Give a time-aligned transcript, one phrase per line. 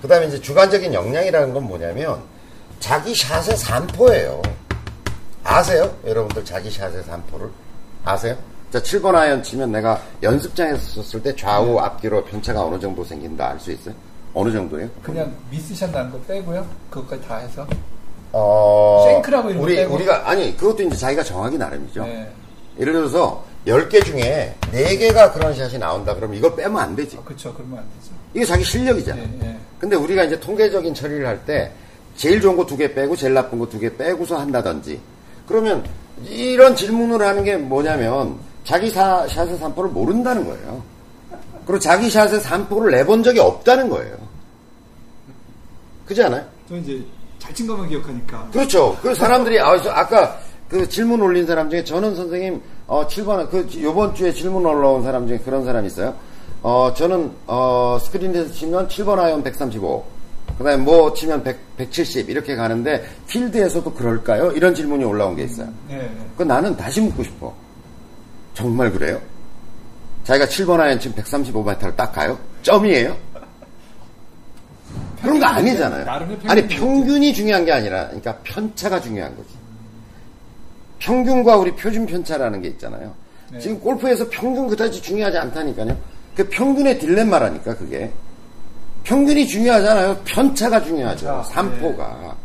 [0.00, 2.20] 그 다음에 이제 주관적인 역량이라는 건 뭐냐면
[2.78, 4.40] 자기 샷의 산포예요.
[5.44, 5.94] 아세요?
[6.06, 7.48] 여러분들 자기 샷의 산포를?
[8.04, 8.36] 아세요?
[8.72, 13.60] 자, 7번 아이언 치면 내가 연습장에서 썼을 때 좌우 앞뒤로 편차가 어느 정도 생긴다 알
[13.60, 13.94] 수 있어요?
[14.32, 14.88] 어느 정도예요?
[15.02, 16.64] 그냥 미스샷 나는 거 빼고요.
[16.88, 17.66] 그것까지 다 해서.
[18.32, 19.06] 어.
[19.08, 19.94] shank라고 이런 거 우리, 빼고.
[19.96, 22.04] 우리가, 아니, 그것도 이제 자기가 정하기 나름이죠.
[22.04, 22.30] 네.
[22.78, 27.16] 예를 들어서 10개 중에 4개가 그런 샷이 나온다 그러면 이걸 빼면 안 되지.
[27.18, 27.52] 아, 그쵸.
[27.54, 28.14] 그러면 안 되죠.
[28.34, 29.20] 이게 자기 실력이잖아.
[29.20, 29.56] 예, 예.
[29.78, 31.70] 근데 우리가 이제 통계적인 처리를 할 때
[32.16, 35.00] 제일 좋은 거 두 개 빼고 제일 나쁜 거 두 개 빼고서 한다든지
[35.46, 35.84] 그러면
[36.26, 40.82] 이런 질문을 하는 게 뭐냐면 자기 사, 샷의 산포를 모른다는 거예요.
[41.66, 44.16] 그리고 자기 샷의 산포를 내본 적이 없다는 거예요.
[46.04, 46.44] 그렇지 않아요?
[46.68, 47.02] 저 이제
[47.38, 48.48] 잘 친 것만 기억하니까.
[48.52, 48.96] 그렇죠.
[49.02, 50.38] 그 사람들이 아, 저 아까
[50.70, 55.26] 그 질문 올린 사람 중에 저는 선생님 어 7번 그 요번 주에 질문 올라온 사람
[55.26, 56.14] 중에 그런 사람 있어요.
[56.62, 60.04] 어 저는 어 스크린에서 치면 7번 아이언 135.
[60.58, 64.52] 그다음에 뭐 치면 100, 170 이렇게 가는데 필드에서도 그럴까요?
[64.52, 65.68] 이런 질문이 올라온 게 있어요.
[65.90, 66.10] 예, 예.
[66.36, 67.52] 그 나는 다시 묻고 싶어.
[68.54, 69.20] 정말 그래요?
[70.22, 72.38] 자기가 7번 아이언 치면 135m를 딱 가요?
[72.62, 73.16] 점이에요?
[75.20, 76.06] 그런 거 아니잖아요.
[76.46, 76.66] 아니.
[76.68, 79.59] 평균이 중요한 게 아니라 그러니까 편차가 중요한 거지.
[81.00, 83.12] 평균과 우리 표준 편차라는 게 있잖아요.
[83.50, 83.58] 네.
[83.58, 85.96] 지금 골프에서 평균 그다지 중요하지 않다니까요.
[86.36, 88.12] 그 평균의 딜레마라니까 그게.
[89.02, 90.16] 평균이 중요하잖아요.
[90.24, 91.26] 편차가 중요하죠.
[91.26, 92.36] 편차, 산포가.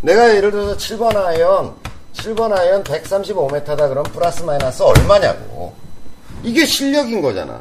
[0.00, 1.74] 내가 예를 들어서 7번 아이언,
[2.14, 5.72] 7번 아이언 135m다 그럼 플러스 마이너스 얼마냐고.
[6.42, 7.60] 이게 실력인 거잖아.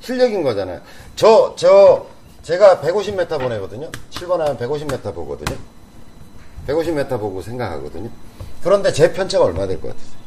[0.00, 0.80] 실력인 거잖아요.
[1.16, 2.06] 저, 저,
[2.42, 3.90] 제가 150m 보내거든요.
[4.10, 5.56] 7번 아이언 150m 보거든요.
[6.72, 8.10] 150m 보고 생각하거든요.
[8.62, 10.18] 그런데 제 편차가 얼마 될 것 같아요?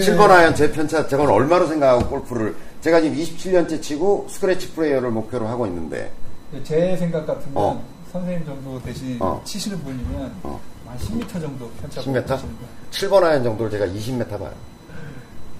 [0.00, 5.10] 제 7번 아이언 제 편차 저건 얼마로 생각하고 골프를 제가 지금 27년째 치고 scratch player를
[5.10, 6.10] 목표로 하고 있는데
[6.64, 7.84] 제 생각 같으면 어.
[8.12, 9.40] 선생님 정도 대신 어.
[9.44, 10.60] 치시는 분이면 어.
[10.86, 12.26] 한 10m 정도 편차 10m?
[12.26, 12.38] 치시는 거.
[12.90, 14.52] 7번 아이언 정도를 제가 20m 봐요.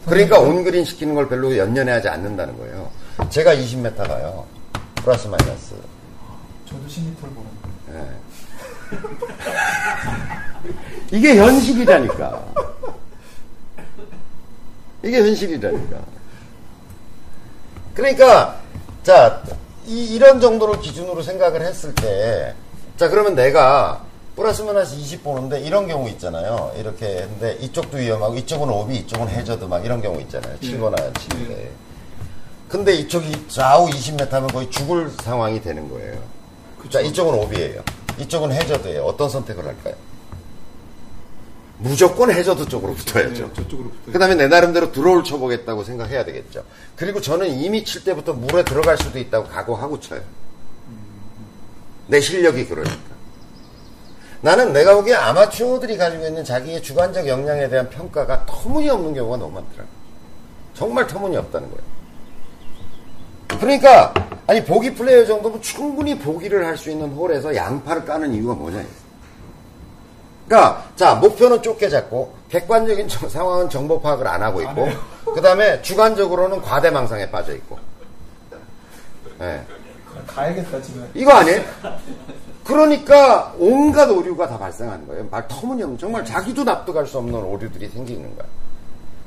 [0.06, 2.90] 그러니까 온그린 시키는 걸 별로 연연해 하지 않는다는 거예요.
[3.30, 4.44] 제가 20m 봐요.
[4.96, 5.74] 플러스 마이너스.
[6.66, 8.04] 저도 10m를 보는 거예요.
[8.08, 8.51] 예.
[11.12, 12.44] 이게 현실이라니까.
[15.02, 15.98] 이게 현실이라니까.
[17.94, 18.60] 그러니까,
[19.02, 19.42] 자,
[19.86, 22.54] 이, 런 정도를 기준으로 생각을 했을 때,
[22.96, 24.04] 자, 그러면 내가
[24.36, 26.72] 플러스 마이너스 20 보는데 이런 경우 있잖아요.
[26.78, 30.58] 이렇게 했는데 이쪽도 위험하고 이쪽은 오비, 이쪽은 해저드 막 이런 경우 있잖아요.
[30.60, 31.70] 치거나 치는데.
[32.68, 36.18] 근데 이쪽이 좌우 20m면 거의 죽을 상황이 되는 거예요.
[36.90, 37.82] 자, 이쪽은 오비예요.
[38.18, 39.02] 이쪽은 해저드예요.
[39.04, 39.94] 어떤 선택을 할까요?
[41.78, 43.48] 무조건 해저드 쪽으로 붙어야죠.
[43.48, 44.12] 네, 저쪽으로 붙어요.
[44.12, 46.64] 그 다음에 내 나름대로 드로우를 쳐보겠다고 생각해야 되겠죠.
[46.94, 50.20] 그리고 저는 이미 칠 때부터 물에 들어갈 수도 있다고 각오하고 쳐요.
[52.06, 53.12] 내 실력이 그러니까.
[54.42, 60.02] 나는 내가 보기에 아마추어들이 가지고 있는 자기의 주관적 역량에 대한 평가가 터무니없는 경우가 너무 많더라고요.
[60.74, 61.82] 정말 터무니없다는 거예요.
[63.60, 64.14] 그러니까,
[64.52, 68.84] 아니, 보기 플레이어 정도면 충분히 보기를 할 수 있는 홀에서 양파를 까는 이유가 뭐냐.
[70.46, 74.88] 그러니까 자 목표는 좁게 잡고 객관적인 정- 상황은 정보 파악을 안 하고 있고
[75.34, 77.78] 그 다음에 주관적으로는 과대망상에 빠져 있고
[79.40, 79.62] 예.
[80.26, 81.08] 가야겠다 지금.
[81.14, 81.62] 이거 아니에요?
[82.64, 85.26] 그러니까 온갖 오류가 다 발생하는 거예요.
[85.30, 88.46] 말 터무니없는 정말 자기도 납득할 수 없는 오류들이 생기는 거야.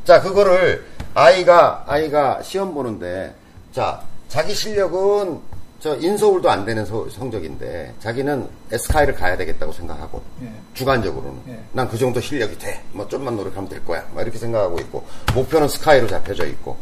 [0.04, 0.86] 자 그거를
[1.16, 3.34] 아이가 아이가 시험 보는데
[3.72, 5.40] 자 자기 실력은
[5.80, 10.52] 저 인서울도 안 되는 서- 성적인데 자기는 에스카이를 가야 되겠다고 생각하고 예.
[10.74, 11.60] 주관적으로는 예.
[11.74, 12.82] 난그 정도 실력이 돼.
[12.92, 14.04] 뭐 좀만 노력하면 될 거야.
[14.16, 15.04] 막 이렇게 생각하고 있고
[15.36, 16.76] 목표는 스카이로 잡혀져 있고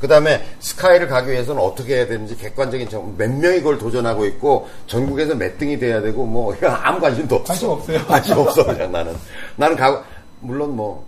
[0.00, 4.68] 그 다음에 스카이를 가기 위해서는 어떻게 해야 되는지 객관적인 정- 몇 명이 그걸 도전하고 있고
[4.86, 7.46] 전국에서 몇 등이 돼야 되고 뭐 아무 관심도 없어.
[7.52, 7.98] 관심 없어요.
[8.06, 9.16] 관심 없어 그냥 나는
[9.56, 10.04] 나는 가
[10.40, 11.06] 물론 뭐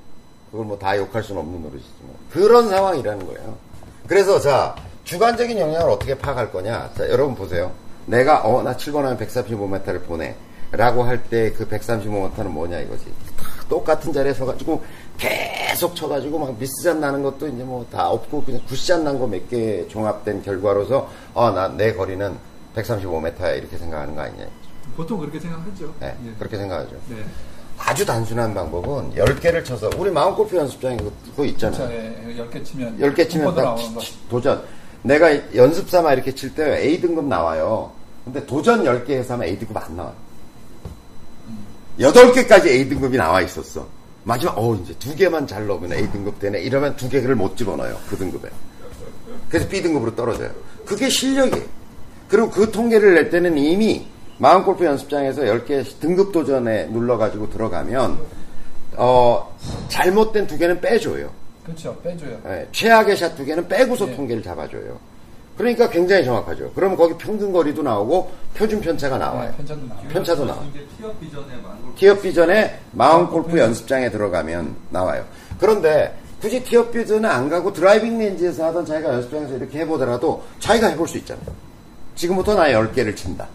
[0.51, 3.57] 그걸 뭐 다 욕할 수는 없는 노릇이지만 그런 상황이라는 거예요.
[4.07, 4.75] 그래서 자
[5.05, 6.91] 주관적인 영향을 어떻게 파악할 거냐?
[6.97, 7.73] 자 여러분 보세요.
[8.07, 10.35] 내가 어 나 7번 하면 135m를 보내.
[10.73, 13.05] 라고 할 때 그 135m는 뭐냐 이거지.
[13.37, 14.83] 다 똑같은 자리에 서가지고
[15.19, 19.49] 계속 쳐가지고 막 미스샷 나는 것도 이제 뭐 다 없고 그냥 굿샷 난 거 몇
[19.49, 22.37] 개 종합된 결과로서 어 나 내 거리는
[22.75, 24.47] 135m야 이렇게 생각하는 거 아니냐.
[24.97, 25.95] 보통 그렇게 생각하죠.
[26.01, 26.33] 네, 예.
[26.39, 26.97] 그렇게 생각하죠.
[27.09, 27.17] 네.
[27.79, 31.89] 아주 단순한 방법은 10개를 쳐서 우리 마음골프 연습장에 그거, 있잖아요.
[31.89, 33.77] 자, 예, 10개 치면 10개 치면 딱
[34.31, 34.63] 도전.
[35.05, 37.93] 내가 연습 삼아 이렇게 칠 때 A 등급 나와요.
[38.25, 40.15] 근데 도전 10개 해서 하면 A 등급 안 나와요.
[41.99, 43.87] 8개까지 A 등급이 나와 있었어.
[44.25, 46.61] 마지막, 어, 이제 두 개만 잘 넣으면 A 등급 되네.
[46.63, 47.99] 이러면 두 개를 못 집어넣어요.
[48.09, 48.49] 그 등급에.
[49.51, 50.51] 그래서 B 등급으로 떨어져요.
[50.87, 51.65] 그게 실력이에요.
[51.65, 51.71] 그
[52.29, 54.07] 그리고 그 통계를 낼 때는 이미
[54.39, 58.19] 마음 골프 연습장에서 10개 등급 도전에 눌러가지고 들어가면
[58.97, 59.55] 어,
[59.89, 61.31] 잘못된 두 개는 빼줘요.
[61.65, 61.97] 그렇죠.
[62.03, 62.39] 빼줘요.
[62.47, 64.17] 예, 최악의 샷 두 개는 빼고서 네.
[64.17, 64.99] 통계를 잡아줘요.
[65.57, 66.73] 그러니까 굉장히 정확하죠.
[66.75, 69.51] 그러면 거기 평균 거리도 나오고 표준 편차가 나와요.
[69.51, 70.09] 네, 편차도 나와요.
[70.09, 70.65] 편차도 나와.
[70.65, 75.25] 이게 티업 비전에 비전에 마운 골프 연습장에 들어가면 나와요.
[75.61, 81.09] 그런데 굳이 티업 비전에 안 가고 driving range에서 하던 자기가 연습장에서 이렇게 해보더라도 자기가 해볼
[81.09, 81.47] 수 있잖아요.
[82.17, 83.49] 지금부터 나 10개를 친다.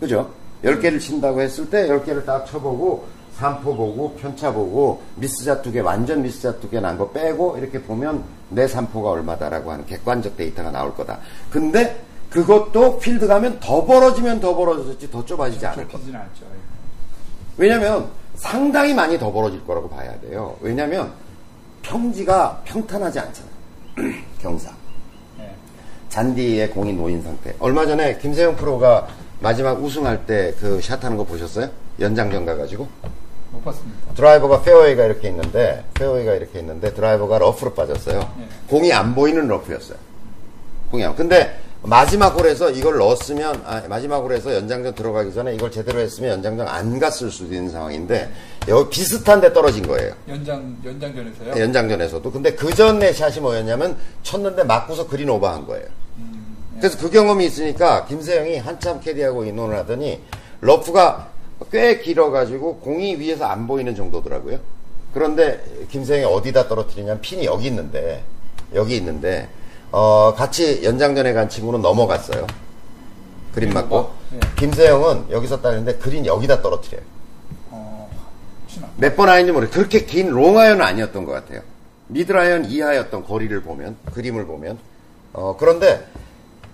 [0.00, 0.30] 그죠?
[0.64, 3.06] 10개를 친다고 했을 때 10개를 딱 쳐보고
[3.38, 9.04] 산포 보고 편차 보고 미스샷 두개 완전 미스샷 두개난 거 빼고 이렇게 보면 내 산포가
[9.06, 11.18] 얼마다라고 하는 객관적 데이터가 나올 거다.
[11.50, 15.98] 근데 그것도 필드 가면 더 벌어지면 더 벌어졌지 더 좁아지지 않을 거다.
[17.56, 20.56] 왜냐면 상당히 많이 더 벌어질 거라고 봐야 돼요.
[20.60, 21.12] 왜냐면
[21.82, 23.52] 평지가 평탄하지 않잖아요.
[24.40, 24.70] 경사.
[25.38, 25.54] 네.
[26.08, 27.54] 잔디에 공이 놓인 상태.
[27.58, 29.06] 얼마 전에 김세영 프로가
[29.40, 31.68] 마지막 우승할 때 그 샷하는 거 보셨어요?
[32.00, 32.86] 연장전 가가지고
[33.50, 34.14] 못 봤습니다.
[34.14, 38.18] 드라이버가 페어웨이가 이렇게 있는데 페어웨이가 이렇게 있는데 드라이버가 러프로 빠졌어요.
[38.38, 38.48] 네.
[38.68, 39.98] 공이 안 보이는 러프였어요.
[40.90, 41.14] 공이 안.
[41.14, 46.66] 근데 마지막 홀에서 이걸 넣었으면 아, 마지막 홀에서 연장전 들어가기 전에 이걸 제대로 했으면 연장전
[46.66, 48.30] 안 갔을 수도 있는 상황인데
[48.66, 50.12] 여기 비슷한데 떨어진 거예요.
[50.28, 51.54] 연장 연장전에서요.
[51.54, 52.32] 네, 연장전에서도.
[52.32, 55.86] 근데 그 전에 샷이 뭐였냐면 쳤는데 맞고서 그린 오버한 거예요.
[56.18, 56.80] 음, 네.
[56.80, 60.20] 그래서 그 경험이 있으니까 김세영이 한참 캐디하고 의논을 하더니
[60.60, 61.28] 러프가
[61.70, 64.58] 꽤 길어가지고 공이 위에서 안 보이는 정도더라고요.
[65.12, 68.22] 그런데 김세영이 어디다 떨어뜨리냐면 핀이 여기 있는데
[68.74, 69.48] 여기 있는데
[69.90, 72.46] 어, 같이 연장전에 간 친구는 넘어갔어요.
[73.54, 74.40] 그린 맞고 네.
[74.56, 77.02] 김세영은 여기서 따는데 그린 여기다 떨어뜨려요.
[77.70, 78.10] 어,
[78.62, 78.88] 혹시나.
[78.96, 79.76] 몇번 아닌지 모르겠어요.
[79.78, 81.62] 그렇게 긴 롱아이언은 아니었던 것 같아요.
[82.08, 84.78] 미드라이언 이하였던 거리를 보면, 그림을 보면.
[85.32, 86.06] 어, 그런데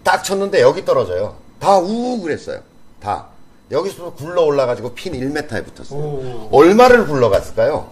[0.03, 1.37] 딱 쳤는데 여기 떨어져요.
[1.59, 2.61] 다 우우 그랬어요.
[3.01, 3.27] 다.
[3.75, 6.01] 여기서 굴러 올라가지고 핀 1m에 붙었어요.
[6.01, 6.49] 오.
[6.53, 7.91] 얼마를 굴러갔을까요?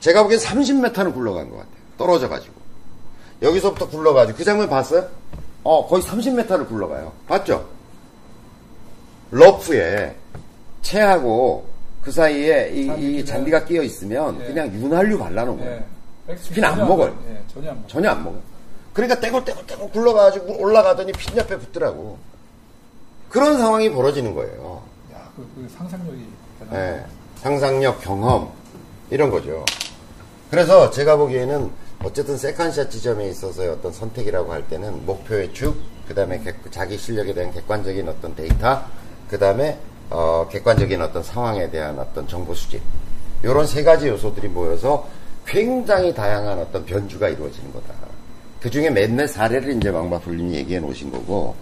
[0.00, 1.74] 제가 보기엔 30m는 굴러간 것 같아요.
[1.98, 2.54] 떨어져가지고.
[3.42, 4.38] 여기서부터 굴러가지고.
[4.38, 5.08] 그 장면 봤어요?
[5.64, 7.12] 어, 거의 30m를 굴러가요.
[7.26, 7.68] 봤죠?
[9.32, 10.14] 러프에
[10.82, 11.66] 채하고
[12.02, 14.46] 그 사이에 이, 잔디 이 잔디가 끼어 있으면 네.
[14.46, 15.70] 그냥 윤활유 발라놓은 거예요.
[15.76, 15.86] 네.
[16.26, 17.18] 백스핀 안 먹어요.
[17.26, 17.88] 네, 전혀 안 먹어요.
[17.88, 18.40] 전혀 안 먹어요.
[18.92, 22.18] 그러니까 떼굴떼굴떼굴 굴러가지고 올라가더니 핀 옆에 붙더라고.
[23.32, 24.82] 그런 상황이 벌어지는 거예요.
[25.14, 27.04] 야, 그, 그 상상력이 예, 대단해요.
[27.36, 28.50] 상상력, 경험
[29.10, 29.64] 이런 거죠.
[30.50, 31.70] 그래서 제가 보기에는
[32.04, 37.32] 어쨌든 second shot 지점에 있어서의 어떤 선택이라고 할 때는 목표의 축, 그 다음에 자기 실력에
[37.32, 38.82] 대한 객관적인 어떤 데이터,
[39.30, 39.78] 그 다음에
[40.10, 42.82] 어, 객관적인 어떤 상황에 대한 어떤 정보 수집
[43.42, 45.08] 이런 세 가지 요소들이 모여서
[45.46, 47.94] 굉장히 다양한 어떤 변주가 이루어지는 거다.
[48.60, 51.56] 그 중에 몇몇 사례를 이제 왕바풀님이 얘기해 놓으신 거고,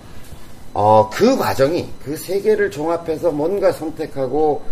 [0.73, 4.63] 어, 그 과정이 그 세 개를 종합해서 뭔가 선택하고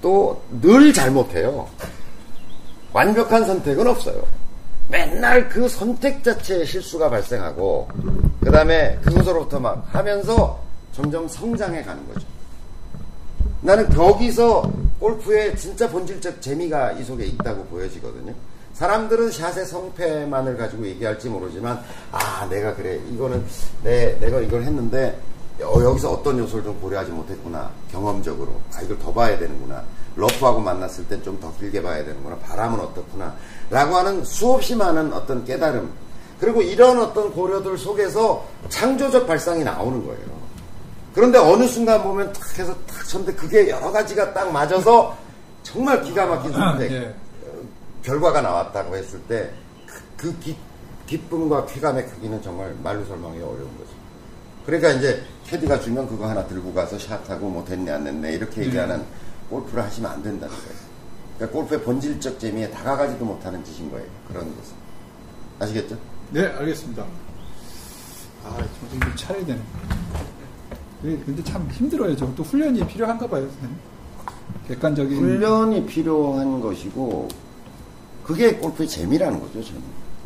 [0.00, 1.68] 또 늘 잘못해요.
[2.92, 4.22] 완벽한 선택은 없어요.
[4.88, 7.88] 맨날 그 선택 자체에 실수가 발생하고,
[8.40, 10.60] 그 다음에 그것으로부터 막 하면서
[10.92, 12.26] 점점 성장해 가는 거죠.
[13.60, 14.70] 나는 거기서
[15.00, 18.32] 골프의 진짜 본질적 재미가 이 속에 있다고 보여지거든요.
[18.72, 21.82] 사람들은 샷의 성패만을 가지고 얘기할지 모르지만,
[22.12, 22.98] 아, 내가 그래.
[23.12, 23.44] 이거는
[23.82, 25.18] 내, 내가 이걸 했는데,
[25.60, 27.70] 여, 여기서 어떤 요소를 좀 고려하지 못했구나.
[27.90, 28.60] 경험적으로.
[28.74, 29.82] 아, 이걸 더 봐야 되는구나.
[30.16, 32.36] 러프하고 만났을 땐 좀 더 길게 봐야 되는구나.
[32.38, 33.34] 바람은 어떻구나.
[33.70, 35.90] 라고 하는 수없이 많은 어떤 깨달음.
[36.40, 40.38] 그리고 이런 어떤 고려들 속에서 창조적 발상이 나오는 거예요.
[41.14, 45.16] 그런데 어느 순간 보면 탁 해서 탁 쳤는데 그게 여러 가지가 딱 맞아서
[45.64, 46.92] 정말 기가 막힌 선택.
[46.92, 47.14] 예.
[48.04, 50.36] 결과가 나왔다고 했을 때그
[51.06, 53.90] 기쁨과 쾌감의 크기는 정말 말로 설명이 어려운 거죠.
[54.64, 59.02] 그러니까 이제 캐디가 주면 그거 하나 들고 가서 샷하고 뭐 됐네 안 됐네 이렇게 얘기하는
[59.48, 60.78] 골프를 하시면 안 된다는 거예요.
[61.36, 64.06] 그러니까 골프의 본질적 재미에 다가가지도 못하는 짓인 거예요.
[64.28, 64.74] 그런 것은.
[65.58, 65.96] 아시겠죠?
[66.32, 67.04] 네, 알겠습니다.
[68.44, 69.60] 아, 정신 좀 차려야 되네.
[71.02, 72.14] 그- 근데 참 힘들어요.
[72.16, 73.76] 저또 훈련이 필요한가 봐요, 선생님.
[74.68, 75.16] 객관적인.
[75.16, 77.28] 훈련이 필요한 것이고
[78.24, 79.80] 그게 골프의 재미라는 거죠 저는.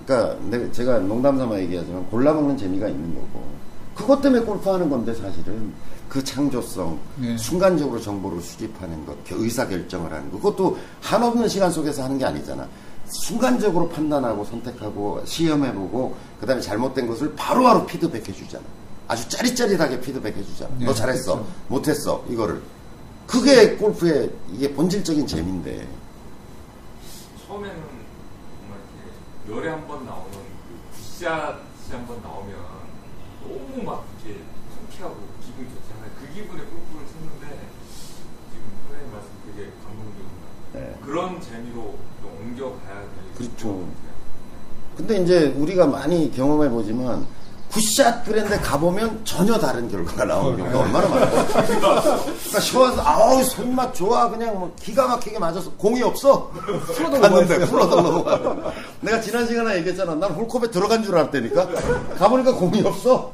[0.04, 3.44] 그러니까 내가 제가 농담 삼아 얘기하지만 골라먹는 재미가 있는 거고
[3.94, 5.72] 그것 때문에 골프하는 건데 사실은
[6.08, 7.36] 그 창조성 네.
[7.38, 10.36] 순간적으로 정보를 수집하는 것 의사 결정을 하는 것.
[10.38, 12.68] 그것도 한없는 시간 속에서 하는 게 아니잖아.
[13.06, 18.64] 순간적으로 판단하고 선택하고 시험해보고 그 다음에 잘못된 것을 바로바로 피드백 해주잖아.
[19.08, 20.70] 아주 짜릿짜릿하게 피드백 해주잖아.
[20.78, 21.34] 네, 너 잘했어.
[21.34, 21.50] 그렇죠.
[21.68, 22.24] 못했어.
[22.28, 22.62] 이거를.
[23.26, 25.86] 그게 골프의 이게 본질적인 재미인데.
[27.46, 28.78] 처음에는 정말
[29.46, 32.54] 이렇게 열에 한 번 나오는 그 굿샷이 한 번 나오면
[33.48, 34.40] 너무 막 이렇게
[34.74, 36.10] 상쾌하고 기분이 좋잖아요.
[36.20, 37.68] 그 기분에 골프를 쳤는데
[38.52, 40.42] 지금 선생님 말씀 되게 감동적입니다.
[40.74, 40.98] 네.
[41.04, 43.68] 그런 재미로 또 옮겨가야 될 그렇죠.
[43.68, 44.12] 것 같아요.
[44.96, 47.26] 근데 이제 우리가 많이 경험해 보지만
[47.72, 51.30] 굿샷 그랜데 가보면 전혀 다른 결과가 나오는 경우가 얼마나 많아요.
[51.64, 56.50] 그러니까 시원해서 아우 손맛 좋아 그냥 뭐 기가 막히게 맞아서 공이 없어.
[56.94, 57.64] 풀어도 갔는데.
[57.64, 58.72] 풀어도 넘어가.
[59.00, 60.14] 내가 지난 시간에 얘기했잖아.
[60.16, 61.68] 난 홀컵에 들어간 줄 알았다니까.
[62.18, 63.32] 가보니까 공이 없어.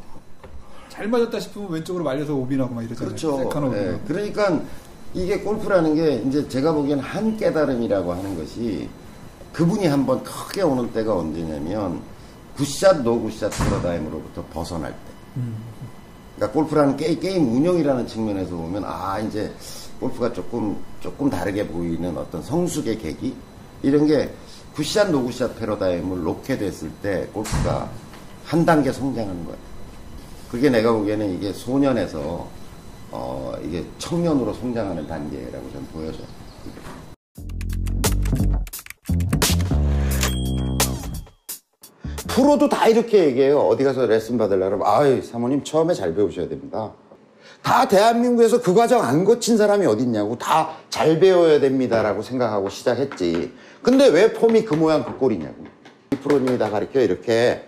[0.88, 3.08] 잘 맞았다 싶으면 왼쪽으로 말려서 오비나고 막 이러잖아요.
[3.16, 3.50] 그렇죠.
[3.74, 4.60] 예, 그러니까
[5.14, 8.88] 이게 골프라는 게 이제 제가 보기엔 한 깨달음이라고 하는 것이
[9.52, 12.00] 그분이 한번 크게 오는 때가 언제냐면
[12.58, 15.42] good shot no good shot 패러다임으로부터 벗어날 때.
[16.36, 19.52] 그러니까 골프라는 게, 게임 운영이라는 측면에서 보면 아 이제
[20.00, 23.34] 골프가 조금 조금 다르게 보이는 어떤 성숙의 계기
[23.82, 24.32] 이런 게
[24.74, 27.88] 굿샷 노굿샷 패러다임을 놓게 됐을 때 골프가
[28.44, 29.58] 한 단계 성장하는 거예요.
[30.50, 32.48] 그게 내가 보기에는 이게 소년에서
[33.10, 36.26] 어 이게 청년으로 성장하는 단계라고 저는 보여져요.
[42.38, 43.58] 프로도 다 이렇게 얘기해요.
[43.58, 46.92] 어디 가서 레슨 받으려면 아유 사모님 처음에 잘 배우셔야 됩니다.
[47.62, 53.52] 다 대한민국에서 그 과정 안 거친 사람이 어딨냐고 다 잘 배워야 됩니다라고 생각하고 시작했지.
[53.82, 55.64] 근데 왜 폼이 그 모양 그 꼴이냐고.
[56.12, 57.62] 이 프로님이 다 가르쳐 이렇게.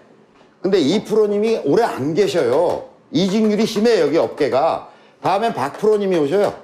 [0.62, 2.85] 근데 이 프로님이 오래 안 계셔요.
[3.11, 4.89] 이직률이 심해 여기 업계가.
[5.21, 6.55] 다음엔 박 프로님이 오셔요.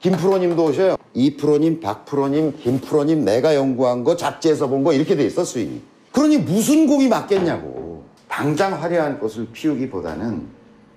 [0.00, 0.96] 김 프로님도 오셔요.
[1.14, 5.44] 이 프로님, 박 프로님, 김 프로님 내가 연구한 거 잡지에서 본 거 이렇게 돼 있어
[5.44, 5.82] 수익이.
[6.18, 8.02] 그러니 무슨 곡이 맞겠냐고.
[8.26, 10.48] 당장 화려한 꽃을 피우기보다는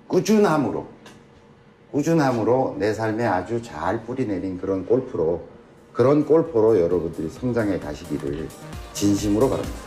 [0.08, 0.84] 꾸준함으로
[1.92, 5.42] 꾸준함으로 내 삶에 아주 잘 뿌리내린 그런 골프로
[5.92, 8.48] 그런 골프로 여러분들이 성장해 가시기를
[8.94, 9.78] 진심으로 바랍니다.